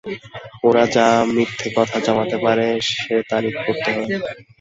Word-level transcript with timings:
ওরা 0.63 0.83
যা 0.95 1.05
মিথ্যে 1.33 1.67
কথা 1.77 1.97
জমাতে 2.05 2.37
পারে 2.37 2.67
সে 2.91 3.15
তারিফ 3.29 3.55
করতে 3.65 3.89
হয়। 3.91 4.07